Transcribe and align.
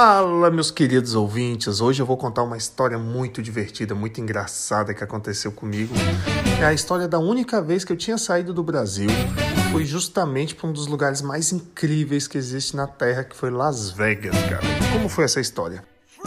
Fala, 0.00 0.48
meus 0.48 0.70
queridos 0.70 1.16
ouvintes. 1.16 1.80
Hoje 1.80 2.00
eu 2.00 2.06
vou 2.06 2.16
contar 2.16 2.44
uma 2.44 2.56
história 2.56 2.96
muito 2.96 3.42
divertida, 3.42 3.96
muito 3.96 4.20
engraçada 4.20 4.94
que 4.94 5.02
aconteceu 5.02 5.50
comigo. 5.50 5.92
É 6.62 6.66
a 6.66 6.72
história 6.72 7.08
da 7.08 7.18
única 7.18 7.60
vez 7.60 7.82
que 7.82 7.92
eu 7.92 7.96
tinha 7.96 8.16
saído 8.16 8.54
do 8.54 8.62
Brasil. 8.62 9.10
Foi 9.72 9.84
justamente 9.84 10.54
para 10.54 10.68
um 10.68 10.72
dos 10.72 10.86
lugares 10.86 11.20
mais 11.20 11.50
incríveis 11.50 12.28
que 12.28 12.38
existe 12.38 12.76
na 12.76 12.86
Terra, 12.86 13.24
que 13.24 13.34
foi 13.34 13.50
Las 13.50 13.90
Vegas, 13.90 14.36
cara. 14.48 14.62
Como 14.92 15.08
foi 15.08 15.24
essa 15.24 15.40
história? 15.40 15.82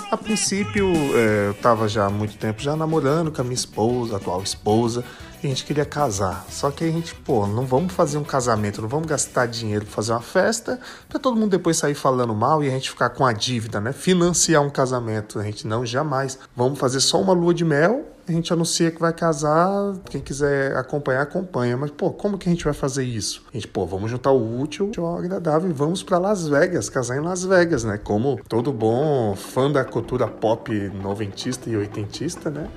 A 0.09 0.15
princípio, 0.15 0.87
é, 1.17 1.47
eu 1.47 1.51
estava 1.51 1.87
já 1.87 2.05
há 2.05 2.09
muito 2.09 2.37
tempo 2.37 2.61
já 2.61 2.75
namorando 2.75 3.31
com 3.31 3.41
a 3.41 3.43
minha 3.43 3.55
esposa, 3.55 4.15
atual 4.15 4.41
esposa, 4.41 5.03
e 5.43 5.47
a 5.47 5.49
gente 5.49 5.65
queria 5.65 5.83
casar. 5.83 6.45
Só 6.49 6.71
que 6.71 6.83
a 6.83 6.87
gente, 6.91 7.13
pô, 7.13 7.45
não 7.45 7.65
vamos 7.65 7.93
fazer 7.93 8.17
um 8.17 8.23
casamento, 8.23 8.81
não 8.81 8.87
vamos 8.87 9.07
gastar 9.07 9.47
dinheiro 9.47 9.85
para 9.85 9.93
fazer 9.93 10.13
uma 10.13 10.21
festa, 10.21 10.79
para 11.09 11.19
todo 11.19 11.35
mundo 11.35 11.51
depois 11.51 11.77
sair 11.77 11.95
falando 11.95 12.33
mal 12.33 12.63
e 12.63 12.67
a 12.67 12.71
gente 12.71 12.89
ficar 12.89 13.09
com 13.09 13.25
a 13.25 13.33
dívida, 13.33 13.81
né? 13.81 13.91
Financiar 13.91 14.61
um 14.61 14.69
casamento, 14.69 15.39
a 15.39 15.43
gente 15.43 15.67
não 15.67 15.85
jamais. 15.85 16.39
Vamos 16.55 16.79
fazer 16.79 17.01
só 17.01 17.19
uma 17.19 17.33
lua 17.33 17.53
de 17.53 17.65
mel 17.65 18.10
a 18.27 18.31
gente 18.31 18.51
anuncia 18.53 18.91
que 18.91 18.99
vai 18.99 19.13
casar, 19.13 19.95
quem 20.09 20.21
quiser 20.21 20.75
acompanhar, 20.75 21.21
acompanha. 21.21 21.75
Mas, 21.77 21.91
pô, 21.91 22.11
como 22.11 22.37
que 22.37 22.47
a 22.47 22.51
gente 22.51 22.63
vai 22.63 22.73
fazer 22.73 23.03
isso? 23.03 23.43
A 23.51 23.57
gente, 23.57 23.67
pô, 23.67 23.85
vamos 23.85 24.09
juntar 24.09 24.31
o 24.31 24.59
útil 24.59 24.91
ao 24.99 25.17
agradável 25.17 25.69
e 25.69 25.73
vamos 25.73 26.03
para 26.03 26.17
Las 26.17 26.47
Vegas, 26.47 26.89
casar 26.89 27.17
em 27.17 27.21
Las 27.21 27.43
Vegas, 27.43 27.83
né? 27.83 27.97
Como 27.97 28.39
todo 28.47 28.71
bom 28.71 29.35
fã 29.35 29.71
da 29.71 29.83
cultura 29.83 30.27
pop 30.27 30.71
noventista 31.01 31.69
e 31.69 31.75
oitentista, 31.75 32.49
né? 32.49 32.67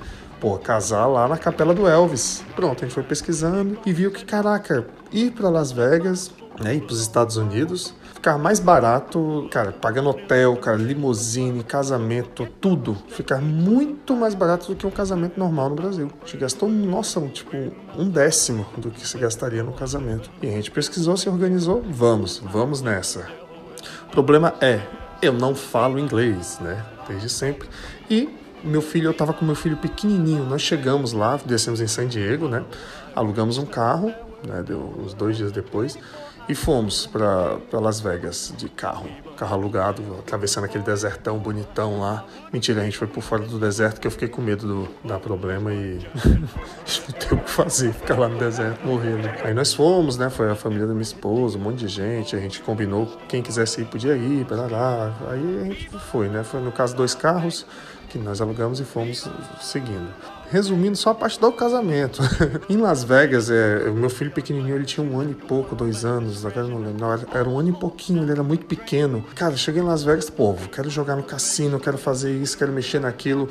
Pô, 0.41 0.59
casar 0.59 1.07
lá 1.07 1.27
na 1.29 1.39
capela 1.39 1.75
do 1.75 1.89
Elvis. 1.89 2.45
Pronto, 2.55 2.85
a 2.85 2.87
gente 2.87 2.95
foi 2.95 3.03
pesquisando 3.03 3.79
e 3.87 3.93
viu 3.93 4.11
que, 4.11 4.25
caraca, 4.25 4.87
ir 5.13 5.31
para 5.31 5.49
Las 5.49 5.73
Vegas, 5.73 6.31
né, 6.61 6.75
ir 6.75 6.83
para 6.83 6.93
os 6.93 7.01
Estados 7.01 7.37
Unidos 7.37 7.95
ficar 8.25 8.39
mais 8.39 8.59
barato, 8.59 9.47
cara, 9.51 9.71
pagando 9.71 10.09
hotel, 10.09 10.57
cara, 10.57 10.79
limusine, 10.79 11.63
casamento, 11.63 12.47
tudo. 12.59 12.97
Ficar 13.09 13.39
muito 13.39 14.17
mais 14.17 14.35
barato 14.35 14.69
do 14.69 14.75
que 14.75 14.87
um 14.87 14.91
casamento 14.91 15.39
normal 15.39 15.69
no 15.69 15.75
Brasil. 15.75 16.11
A 16.23 16.25
gente 16.25 16.39
gastou, 16.39 16.67
nossa, 16.67 17.21
tipo, 17.29 17.55
um 17.99 18.09
décimo 18.09 18.65
do 18.79 18.91
que 18.91 19.07
se 19.07 19.19
gastaria 19.19 19.63
no 19.63 19.75
casamento. 19.75 20.31
E 20.41 20.47
a 20.47 20.53
gente 20.53 20.71
pesquisou, 20.71 21.19
se 21.19 21.29
organizou, 21.29 21.85
vamos, 21.87 22.39
vamos 22.39 22.81
nessa. 22.81 23.29
O 24.09 24.11
problema 24.11 24.55
é, 24.59 24.81
eu 25.21 25.35
não 25.35 25.55
falo 25.55 25.99
inglês, 25.99 26.59
né? 26.63 26.83
Desde 27.07 27.29
sempre. 27.29 27.69
E 28.09 28.35
meu 28.65 28.81
filho, 28.81 29.11
eu 29.11 29.15
tava 29.15 29.35
com 29.35 29.45
meu 29.45 29.55
filho 29.55 29.77
pequenininho. 29.77 30.45
Nós 30.47 30.63
chegamos 30.63 31.13
lá, 31.13 31.39
descemos 31.45 31.79
em 31.79 31.87
San 31.87 32.07
Diego, 32.07 32.49
né? 32.49 32.65
Alugamos 33.15 33.59
um 33.59 33.67
carro, 33.67 34.15
né? 34.47 34.63
Deu 34.67 34.95
uns 34.99 35.15
dois 35.15 35.37
dias 35.37 35.53
depois. 35.53 35.99
E 36.47 36.55
fomos 36.55 37.07
para 37.07 37.59
Las 37.73 38.01
Vegas 38.01 38.53
de 38.59 38.69
carro, 38.69 39.09
carro 39.35 39.55
alugado, 39.55 40.03
atravessando 40.19 40.65
aquele 40.65 40.85
desertão 40.85 41.39
bonitão 41.39 42.01
lá. 42.01 42.23
Mentira, 42.53 42.83
a 42.83 42.85
gente 42.85 42.99
foi 42.99 43.07
por 43.07 43.23
fora 43.23 43.45
do 43.47 43.59
deserto 43.59 43.99
que 43.99 44.07
eu 44.07 44.11
fiquei 44.11 44.29
com 44.29 44.43
medo 44.43 44.67
do 44.67 44.89
dar 45.03 45.19
problema 45.19 45.73
e 45.73 46.07
não 46.27 47.19
tem 47.19 47.39
o 47.39 47.41
que 47.41 47.51
fazer, 47.51 47.95
ficar 47.95 48.19
lá 48.19 48.29
no 48.29 48.39
deserto 48.39 48.87
morrendo. 48.87 49.27
Aí 49.43 49.55
nós 49.55 49.73
fomos, 49.73 50.19
né? 50.19 50.29
Foi 50.29 50.51
a 50.51 50.55
família 50.55 50.87
da 50.87 50.93
minha 50.93 51.03
esposa, 51.03 51.57
um 51.57 51.63
monte 51.63 51.79
de 51.79 51.89
gente. 51.89 52.37
A 52.37 52.39
gente 52.39 52.61
combinou 52.61 53.07
quem 53.27 53.41
quisesse 53.41 53.81
ir 53.81 53.87
podia 53.87 54.15
ir, 54.15 54.47
lá. 54.51 55.15
Aí 55.31 55.61
a 55.63 55.65
gente 55.65 55.89
foi, 56.11 56.29
né? 56.29 56.45
Foi 56.45 56.61
no 56.61 56.71
caso 56.71 56.95
dois 56.95 57.15
carros 57.15 57.65
que 58.15 58.25
nós 58.25 58.41
alugamos 58.41 58.79
e 58.79 58.85
fomos 58.85 59.29
seguindo 59.61 60.09
resumindo 60.51 60.97
só 60.97 61.11
a 61.11 61.15
parte 61.15 61.41
do 61.41 61.51
casamento. 61.51 62.23
em 62.71 62.77
Las 62.77 63.03
Vegas, 63.03 63.51
é, 63.51 63.89
o 63.89 63.95
meu 63.95 64.09
filho 64.09 64.31
pequenininho, 64.31 64.77
ele 64.77 64.85
tinha 64.85 65.05
um 65.05 65.19
ano 65.19 65.33
e 65.33 65.35
pouco, 65.35 65.75
dois 65.75 66.05
anos, 66.05 66.47
agora 66.47 66.69
não 66.69 66.79
lembro, 66.79 67.01
não, 67.01 67.13
era, 67.13 67.49
um 67.49 67.59
ano 67.59 67.71
e 67.71 67.73
pouquinho, 67.73 68.23
ele 68.23 68.31
era 68.31 68.43
muito 68.43 68.65
pequeno. 68.65 69.25
Cara, 69.35 69.57
cheguei 69.57 69.83
em 69.83 69.85
Las 69.85 70.05
Vegas, 70.05 70.31
povo, 70.31 70.69
quero 70.69 70.89
jogar 70.89 71.17
no 71.17 71.25
cassino, 71.25 71.81
quero 71.81 71.99
fazer 71.99 72.33
isso, 72.33 72.57
quero 72.57 72.73
mexer 72.73 73.01
naquilo. 73.01 73.49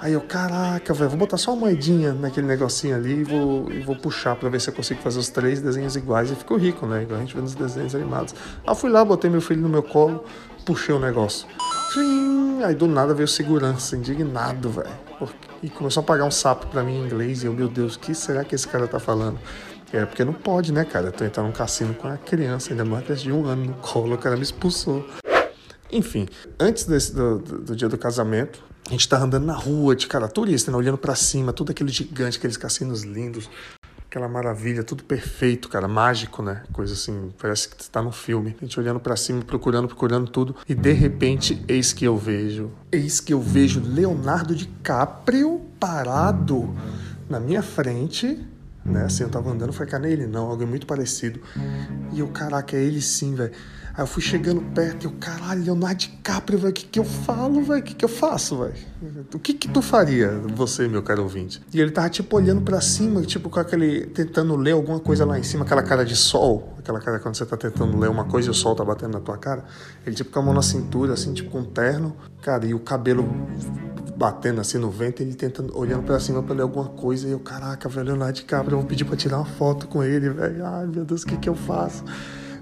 Aí 0.00 0.12
eu, 0.12 0.20
caraca, 0.20 0.94
velho, 0.94 1.10
vou 1.10 1.18
botar 1.18 1.38
só 1.38 1.52
uma 1.52 1.60
moedinha 1.60 2.12
naquele 2.12 2.46
negocinho 2.46 2.94
ali 2.94 3.20
e 3.20 3.24
vou, 3.24 3.72
e 3.72 3.80
vou 3.80 3.96
puxar 3.96 4.36
pra 4.36 4.48
ver 4.48 4.60
se 4.60 4.70
eu 4.70 4.74
consigo 4.74 5.00
fazer 5.00 5.18
os 5.18 5.30
três 5.30 5.60
desenhos 5.60 5.96
iguais 5.96 6.30
e 6.30 6.36
ficou 6.36 6.56
rico, 6.56 6.86
né? 6.86 7.02
Igual 7.02 7.18
a 7.18 7.22
gente 7.22 7.34
vê 7.34 7.40
nos 7.40 7.54
desenhos 7.56 7.94
animados. 7.96 8.32
Aí 8.64 8.70
eu 8.70 8.74
fui 8.76 8.90
lá, 8.90 9.04
botei 9.04 9.28
meu 9.28 9.40
filho 9.40 9.62
no 9.62 9.68
meu 9.68 9.82
colo, 9.82 10.22
puxei 10.64 10.94
o 10.94 11.00
negócio. 11.00 11.48
Aí 12.64 12.74
do 12.74 12.86
nada 12.86 13.12
veio 13.12 13.28
segurança, 13.28 13.94
indignado, 13.94 14.70
velho. 14.70 14.88
E 15.62 15.68
começou 15.68 16.02
a 16.02 16.04
pagar 16.04 16.24
um 16.24 16.30
sapo 16.30 16.66
pra 16.68 16.82
mim 16.82 16.94
em 16.94 17.04
inglês. 17.04 17.42
E 17.42 17.46
eu, 17.46 17.52
meu 17.52 17.68
Deus, 17.68 17.94
o 17.94 17.98
que 17.98 18.14
será 18.14 18.42
que 18.42 18.54
esse 18.54 18.66
cara 18.66 18.86
tá 18.88 18.98
falando? 18.98 19.38
É 19.92 20.04
porque 20.06 20.24
não 20.24 20.32
pode, 20.32 20.72
né, 20.72 20.84
cara? 20.84 21.08
Eu 21.08 21.12
tô 21.12 21.24
entrando 21.24 21.46
num 21.46 21.52
cassino 21.52 21.94
com 21.94 22.08
a 22.08 22.16
criança, 22.16 22.72
ainda 22.72 22.84
mais 22.84 23.20
de 23.20 23.30
um 23.30 23.46
ano 23.46 23.66
no 23.66 23.74
colo, 23.74 24.14
o 24.14 24.18
cara 24.18 24.34
me 24.34 24.42
expulsou. 24.42 25.06
Enfim, 25.92 26.26
antes 26.58 26.84
desse, 26.84 27.14
do, 27.14 27.38
do, 27.38 27.58
do 27.60 27.76
dia 27.76 27.88
do 27.88 27.96
casamento, 27.96 28.64
a 28.88 28.90
gente 28.90 29.08
tá 29.08 29.18
andando 29.18 29.44
na 29.44 29.54
rua 29.54 29.94
de 29.94 30.06
cara 30.06 30.26
turista, 30.26 30.70
né? 30.70 30.76
Olhando 30.76 30.98
para 30.98 31.14
cima, 31.14 31.52
tudo 31.52 31.70
aquele 31.70 31.92
gigante, 31.92 32.38
aqueles 32.38 32.56
cassinos 32.56 33.02
lindos 33.02 33.48
aquela 34.14 34.28
maravilha, 34.28 34.84
tudo 34.84 35.02
perfeito, 35.02 35.68
cara, 35.68 35.88
mágico, 35.88 36.40
né? 36.40 36.62
Coisa 36.72 36.94
assim, 36.94 37.32
parece 37.36 37.68
que 37.68 37.82
está 37.82 38.00
no 38.00 38.12
filme. 38.12 38.54
A 38.60 38.64
gente 38.64 38.78
olhando 38.78 39.00
para 39.00 39.16
cima, 39.16 39.42
procurando, 39.42 39.88
procurando 39.88 40.30
tudo, 40.30 40.54
e 40.68 40.74
de 40.74 40.92
repente, 40.92 41.60
eis 41.66 41.92
que 41.92 42.04
eu 42.04 42.16
vejo, 42.16 42.70
eis 42.92 43.18
que 43.18 43.34
eu 43.34 43.40
vejo 43.40 43.82
Leonardo 43.84 44.54
DiCaprio 44.54 45.60
parado 45.80 46.72
na 47.28 47.40
minha 47.40 47.60
frente, 47.60 48.38
né? 48.84 49.06
Assim, 49.06 49.24
eu 49.24 49.28
tava 49.30 49.50
andando, 49.50 49.72
foi 49.72 49.86
cá 49.86 49.98
nele, 49.98 50.28
não, 50.28 50.48
algo 50.48 50.64
muito 50.64 50.86
parecido. 50.86 51.40
E 52.12 52.20
eu, 52.20 52.28
caraca, 52.28 52.76
é 52.76 52.80
ele 52.80 53.02
sim, 53.02 53.34
velho. 53.34 53.52
Aí 53.96 54.02
eu 54.02 54.08
fui 54.08 54.20
chegando 54.20 54.60
perto 54.74 55.04
e 55.04 55.06
eu, 55.06 55.12
caralho, 55.20 55.62
Leonardo 55.62 56.00
DiCaprio, 56.00 56.58
velho, 56.58 56.70
o 56.70 56.74
que 56.74 56.84
que 56.84 56.98
eu 56.98 57.04
falo? 57.04 57.60
O 57.60 57.82
que 57.82 57.94
que 57.94 58.04
eu 58.04 58.08
faço, 58.08 58.58
velho? 58.58 58.74
O 59.32 59.38
que 59.38 59.54
que 59.54 59.68
tu 59.68 59.80
faria, 59.80 60.30
você, 60.56 60.88
meu 60.88 61.00
caro 61.00 61.22
ouvinte? 61.22 61.62
E 61.72 61.80
ele 61.80 61.92
tava, 61.92 62.08
tipo, 62.08 62.36
olhando 62.36 62.62
para 62.62 62.80
cima, 62.80 63.22
tipo, 63.22 63.48
com 63.48 63.60
aquele, 63.60 64.06
tentando 64.06 64.56
ler 64.56 64.72
alguma 64.72 64.98
coisa 64.98 65.24
lá 65.24 65.38
em 65.38 65.44
cima, 65.44 65.64
aquela 65.64 65.82
cara 65.82 66.04
de 66.04 66.16
sol, 66.16 66.74
aquela 66.76 66.98
cara 66.98 67.20
quando 67.20 67.36
você 67.36 67.46
tá 67.46 67.56
tentando 67.56 67.96
ler 67.96 68.10
uma 68.10 68.24
coisa 68.24 68.48
e 68.48 68.50
o 68.50 68.54
sol 68.54 68.74
tá 68.74 68.84
batendo 68.84 69.12
na 69.12 69.20
tua 69.20 69.38
cara. 69.38 69.64
Ele, 70.04 70.16
tipo, 70.16 70.28
com 70.28 70.40
a 70.40 70.42
mão 70.42 70.54
na 70.54 70.62
cintura, 70.62 71.12
assim, 71.12 71.32
tipo, 71.32 71.50
com 71.50 71.60
um 71.60 71.64
terno, 71.64 72.16
cara, 72.42 72.66
e 72.66 72.74
o 72.74 72.80
cabelo 72.80 73.24
batendo 74.16 74.60
assim 74.60 74.78
no 74.78 74.90
vento, 74.90 75.22
ele 75.22 75.34
tentando, 75.34 75.76
olhando 75.76 76.02
para 76.02 76.18
cima 76.18 76.42
para 76.42 76.54
ler 76.56 76.62
alguma 76.62 76.88
coisa, 76.88 77.28
e 77.28 77.30
eu, 77.30 77.38
caraca, 77.38 77.88
velho, 77.88 78.08
Leonardo 78.08 78.34
DiCaprio, 78.34 78.74
eu 78.74 78.80
vou 78.80 78.88
pedir 78.88 79.04
pra 79.04 79.16
tirar 79.16 79.36
uma 79.36 79.44
foto 79.44 79.86
com 79.86 80.02
ele, 80.02 80.30
velho. 80.30 80.66
Ai, 80.66 80.86
meu 80.86 81.04
Deus, 81.04 81.22
o 81.22 81.26
que 81.26 81.36
que 81.36 81.48
eu 81.48 81.54
faço? 81.54 82.04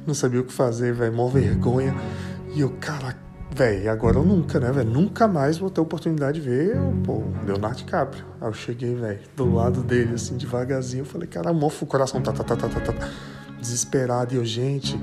Não 0.06 0.14
sabia 0.14 0.40
o 0.40 0.44
que 0.44 0.52
fazer, 0.52 0.92
velho, 0.92 1.12
mó 1.12 1.28
vergonha. 1.28 1.94
E 2.54 2.60
eu, 2.60 2.70
cara, 2.80 3.16
velho, 3.54 3.90
agora 3.90 4.18
ou 4.18 4.24
nunca, 4.24 4.58
né, 4.58 4.70
velho? 4.72 4.90
Nunca 4.90 5.28
mais 5.28 5.58
vou 5.58 5.70
ter 5.70 5.80
oportunidade 5.80 6.40
de 6.40 6.48
ver 6.48 6.76
pô, 7.04 7.22
Leonardo 7.46 7.78
DiCaprio. 7.78 8.24
Aí 8.40 8.48
eu 8.48 8.52
cheguei, 8.52 8.94
velho, 8.94 9.20
do 9.36 9.54
lado 9.54 9.82
dele, 9.82 10.14
assim, 10.14 10.36
devagarzinho. 10.36 11.02
Eu 11.02 11.06
falei, 11.06 11.28
cara, 11.28 11.52
mofo, 11.52 11.84
o 11.84 11.88
coração 11.88 12.20
tá, 12.20 12.32
tá, 12.32 12.44
tá, 12.44 12.56
tá, 12.56 12.68
tá, 12.68 12.80
tá, 12.80 13.08
desesperado. 13.60 14.34
E 14.34 14.36
eu, 14.36 14.44
gente, 14.44 14.98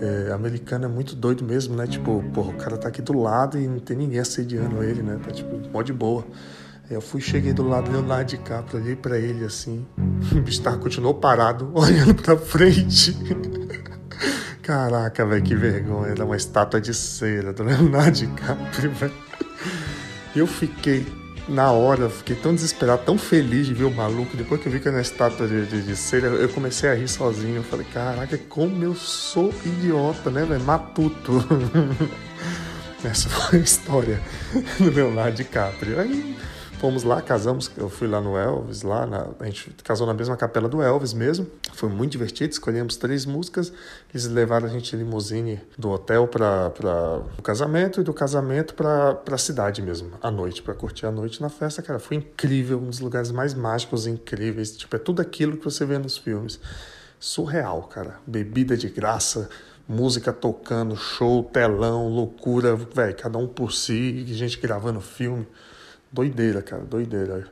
é, 0.00 0.32
americano 0.32 0.84
é 0.84 0.88
muito 0.88 1.14
doido 1.14 1.44
mesmo, 1.44 1.76
né? 1.76 1.86
Tipo, 1.86 2.22
porra, 2.34 2.50
o 2.50 2.56
cara 2.56 2.76
tá 2.76 2.88
aqui 2.88 3.00
do 3.00 3.18
lado 3.18 3.58
e 3.58 3.66
não 3.66 3.78
tem 3.78 3.96
ninguém 3.96 4.18
assediando 4.18 4.82
ele, 4.82 5.02
né? 5.02 5.18
Tá, 5.22 5.30
tipo, 5.30 5.56
mó 5.72 5.82
de 5.82 5.92
boa. 5.92 6.24
Eu 6.88 7.00
fui, 7.00 7.20
cheguei 7.20 7.52
do 7.52 7.66
lado 7.66 7.86
do 7.86 7.92
Leonardo 7.92 8.30
DiCaprio, 8.30 8.80
olhei 8.80 8.94
pra 8.94 9.18
ele, 9.18 9.44
assim. 9.44 9.84
O 10.32 10.40
bicho 10.40 10.62
continuou 10.78 11.14
parado, 11.14 11.70
olhando 11.74 12.14
pra 12.14 12.36
frente. 12.36 13.16
Caraca, 14.66 15.24
velho, 15.24 15.44
que 15.44 15.54
vergonha. 15.54 16.10
Era 16.10 16.24
uma 16.24 16.36
estátua 16.36 16.80
de 16.80 16.92
cera 16.92 17.52
do 17.52 17.62
Leonardo 17.62 18.10
DiCaprio, 18.18 18.90
velho. 18.90 19.12
Eu 20.34 20.44
fiquei, 20.44 21.06
na 21.48 21.70
hora, 21.70 22.10
fiquei 22.10 22.34
tão 22.34 22.52
desesperado, 22.52 23.02
tão 23.04 23.16
feliz 23.16 23.68
de 23.68 23.74
ver 23.74 23.84
o 23.84 23.92
maluco. 23.92 24.36
Depois 24.36 24.60
que 24.60 24.66
eu 24.66 24.72
vi 24.72 24.80
que 24.80 24.88
era 24.88 24.96
uma 24.96 25.02
estátua 25.02 25.46
de, 25.46 25.66
de, 25.66 25.82
de 25.82 25.94
cera, 25.94 26.26
eu 26.26 26.48
comecei 26.48 26.90
a 26.90 26.94
rir 26.94 27.06
sozinho. 27.06 27.58
Eu 27.58 27.62
falei, 27.62 27.86
caraca, 27.94 28.36
como 28.48 28.82
eu 28.82 28.96
sou 28.96 29.54
idiota, 29.64 30.32
né, 30.32 30.44
velho? 30.44 30.64
Matuto. 30.64 31.44
Essa 33.04 33.28
foi 33.28 33.60
a 33.60 33.62
história 33.62 34.20
do 34.80 34.90
Leonardo 34.90 35.36
DiCaprio. 35.36 36.00
Aí 36.00 36.36
Fomos 36.78 37.04
lá, 37.04 37.22
casamos, 37.22 37.70
eu 37.78 37.88
fui 37.88 38.06
lá 38.06 38.20
no 38.20 38.36
Elvis, 38.36 38.82
lá 38.82 39.06
na, 39.06 39.28
a 39.40 39.46
gente 39.46 39.70
casou 39.82 40.06
na 40.06 40.12
mesma 40.12 40.36
capela 40.36 40.68
do 40.68 40.82
Elvis 40.82 41.14
mesmo. 41.14 41.46
Foi 41.72 41.88
muito 41.88 42.12
divertido, 42.12 42.52
escolhemos 42.52 42.96
três 42.96 43.24
músicas. 43.24 43.72
Eles 44.12 44.26
levaram 44.26 44.66
a 44.66 44.68
gente 44.68 44.94
limusine 44.94 45.58
do 45.78 45.88
hotel 45.88 46.28
para 46.28 46.70
o 47.38 47.42
casamento 47.42 48.02
e 48.02 48.04
do 48.04 48.12
casamento 48.12 48.74
para 48.74 49.18
a 49.26 49.38
cidade 49.38 49.80
mesmo, 49.80 50.12
à 50.20 50.30
noite, 50.30 50.62
para 50.62 50.74
curtir 50.74 51.06
a 51.06 51.10
noite 51.10 51.40
na 51.40 51.48
festa. 51.48 51.80
Cara, 51.80 51.98
foi 51.98 52.18
incrível, 52.18 52.78
um 52.78 52.90
dos 52.90 53.00
lugares 53.00 53.32
mais 53.32 53.54
mágicos 53.54 54.06
incríveis. 54.06 54.76
Tipo, 54.76 54.96
é 54.96 54.98
tudo 54.98 55.22
aquilo 55.22 55.56
que 55.56 55.64
você 55.64 55.86
vê 55.86 55.96
nos 55.96 56.18
filmes. 56.18 56.60
Surreal, 57.18 57.84
cara. 57.84 58.20
Bebida 58.26 58.76
de 58.76 58.90
graça, 58.90 59.48
música 59.88 60.30
tocando, 60.30 60.94
show, 60.94 61.42
telão, 61.42 62.06
loucura, 62.08 62.76
velho, 62.76 63.16
cada 63.16 63.38
um 63.38 63.46
por 63.46 63.72
si, 63.72 64.26
gente 64.26 64.60
gravando 64.60 65.00
filme. 65.00 65.46
Doideira, 66.16 66.62
cara, 66.62 66.82
doideira. 66.82 67.44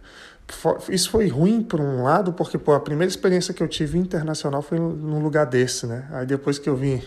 Isso 0.89 1.11
foi 1.11 1.29
ruim 1.29 1.63
por 1.63 1.81
um 1.83 2.03
lado, 2.03 2.33
porque 2.33 2.57
pô, 2.57 2.73
a 2.73 2.81
primeira 2.81 3.11
experiência 3.11 3.53
que 3.53 3.63
eu 3.63 3.69
tive 3.69 3.99
internacional 3.99 4.63
foi 4.63 4.79
num 4.79 5.23
lugar 5.23 5.45
desse, 5.45 5.87
né? 5.87 6.09
Aí 6.11 6.25
depois 6.25 6.59
que 6.59 6.67
eu 6.67 6.75
vim 6.75 7.03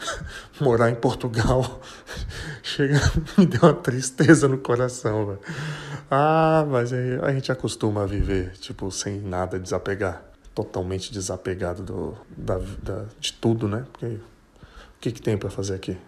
morar 0.58 0.88
em 0.88 0.94
Portugal 0.94 1.82
chega, 2.62 2.98
me 3.36 3.44
deu 3.44 3.60
uma 3.62 3.74
tristeza 3.74 4.48
no 4.48 4.56
coração, 4.56 5.26
velho. 5.26 5.40
Ah, 6.10 6.64
mas 6.66 6.94
a 6.94 7.30
gente 7.32 7.52
acostuma 7.52 8.04
a 8.04 8.06
viver, 8.06 8.52
tipo, 8.52 8.90
sem 8.90 9.20
nada, 9.20 9.58
desapegar. 9.58 10.22
Totalmente 10.54 11.12
desapegado 11.12 11.82
do, 11.82 12.16
da, 12.34 12.58
da, 12.82 13.04
de 13.20 13.34
tudo, 13.34 13.68
né? 13.68 13.84
Porque 13.92 14.06
o 14.06 14.20
que, 14.98 15.12
que 15.12 15.20
tem 15.20 15.36
para 15.36 15.50
fazer 15.50 15.74
aqui? 15.74 15.98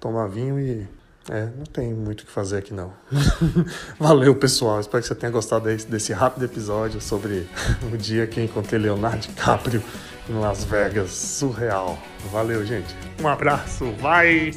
Tomar 0.00 0.28
vinho 0.28 0.58
e 0.58 0.88
é, 1.30 1.48
não 1.56 1.64
tem 1.64 1.92
muito 1.92 2.20
o 2.20 2.26
que 2.26 2.30
fazer 2.30 2.58
aqui 2.58 2.72
não. 2.72 2.92
Valeu, 3.98 4.34
pessoal. 4.34 4.80
Espero 4.80 5.02
que 5.02 5.08
você 5.08 5.14
tenha 5.14 5.32
gostado 5.32 5.64
desse, 5.64 6.12
rápido 6.12 6.44
episódio 6.44 7.00
sobre 7.00 7.48
o 7.92 7.96
dia 7.96 8.26
que 8.26 8.40
encontrei 8.40 8.78
Leonardo 8.78 9.18
DiCaprio 9.18 9.82
em 10.28 10.34
Las 10.34 10.64
Vegas. 10.64 11.10
Surreal. 11.10 11.98
Valeu, 12.30 12.64
gente. 12.64 12.94
Um 13.20 13.28
abraço. 13.28 13.92
Vai! 14.00 14.52